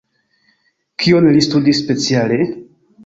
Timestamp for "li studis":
1.35-1.83